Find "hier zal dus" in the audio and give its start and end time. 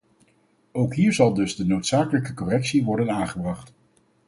0.95-1.55